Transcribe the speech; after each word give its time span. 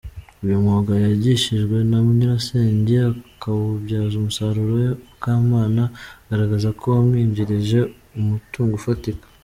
Uyu 0.43 0.61
mwuga 0.63 0.91
yigishijwe 1.03 1.77
na 1.89 1.97
nyirasenge 2.17 2.95
akawubyaza 3.11 4.13
umusaruro, 4.17 4.73
Mukamana 5.07 5.83
agaragaza 6.23 6.67
ko 6.79 6.85
wamwinjirije 6.95 7.79
umutungo 8.19 8.73
ufatika. 8.81 9.25